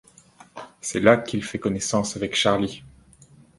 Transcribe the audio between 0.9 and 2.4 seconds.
là qu'il fait connaissance avec